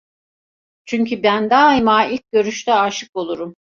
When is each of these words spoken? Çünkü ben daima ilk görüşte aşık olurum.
Çünkü 0.85 1.23
ben 1.23 1.49
daima 1.49 2.05
ilk 2.05 2.31
görüşte 2.31 2.73
aşık 2.73 3.15
olurum. 3.15 3.55